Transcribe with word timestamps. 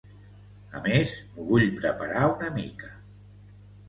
A 0.77 0.79
més, 0.85 1.11
m'ho 1.35 1.45
vull 1.51 1.67
preparar 1.75 2.23
una 2.31 2.49
mica. 2.57 2.91